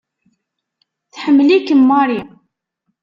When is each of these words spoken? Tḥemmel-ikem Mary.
Tḥemmel-ikem 1.13 1.81
Mary. 1.89 2.21